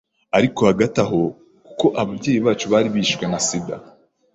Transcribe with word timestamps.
ariko 0.37 0.59
hagati 0.69 0.97
aho 1.05 1.19
kuko 1.65 1.85
ababyeyi 2.01 2.39
bacu 2.45 2.65
bari 2.71 2.89
barishwe 2.95 3.23
na 3.31 3.39
Sida 3.47 3.75